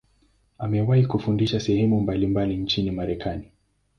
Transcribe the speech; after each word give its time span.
Amewahi 0.57 1.05
kufundisha 1.05 1.59
sehemu 1.59 2.01
mbalimbali 2.01 2.57
nchini 2.57 2.91
Marekani. 2.91 3.51